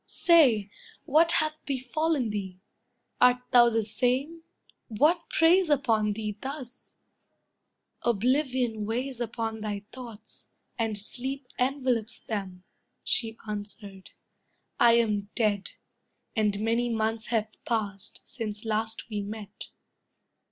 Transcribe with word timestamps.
Say, 0.07 0.71
what 1.05 1.33
hath 1.33 1.63
befallen 1.67 2.31
thee? 2.31 2.59
Art 3.21 3.43
thou 3.51 3.69
the 3.69 3.85
same? 3.85 4.41
What 4.87 5.29
preys 5.29 5.69
upon 5.69 6.13
thee 6.13 6.35
thus?" 6.41 6.93
"Oblivion 8.01 8.85
weighs 8.87 9.21
upon 9.21 9.61
thy 9.61 9.83
thoughts, 9.91 10.47
and 10.79 10.97
sleep 10.97 11.45
Envelops 11.59 12.19
them," 12.19 12.63
she 13.03 13.37
answered; 13.47 14.09
"I 14.79 14.93
am 14.93 15.29
dead, 15.35 15.69
And 16.35 16.59
many 16.61 16.89
months 16.89 17.27
have 17.27 17.49
passed, 17.63 18.21
since 18.25 18.65
last 18.65 19.07
we 19.07 19.21
met." 19.21 19.65